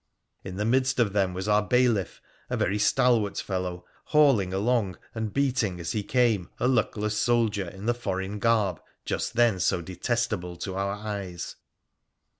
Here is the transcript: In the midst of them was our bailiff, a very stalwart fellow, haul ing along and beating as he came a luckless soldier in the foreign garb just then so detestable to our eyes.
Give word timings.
In 0.43 0.55
the 0.55 0.65
midst 0.65 0.99
of 0.99 1.13
them 1.13 1.35
was 1.35 1.47
our 1.47 1.61
bailiff, 1.61 2.23
a 2.49 2.57
very 2.57 2.79
stalwart 2.79 3.37
fellow, 3.37 3.85
haul 4.05 4.39
ing 4.39 4.51
along 4.51 4.97
and 5.13 5.31
beating 5.31 5.79
as 5.79 5.91
he 5.91 6.01
came 6.01 6.49
a 6.59 6.67
luckless 6.67 7.19
soldier 7.21 7.69
in 7.69 7.85
the 7.85 7.93
foreign 7.93 8.39
garb 8.39 8.81
just 9.05 9.35
then 9.35 9.59
so 9.59 9.79
detestable 9.79 10.55
to 10.55 10.73
our 10.73 10.93
eyes. 10.93 11.55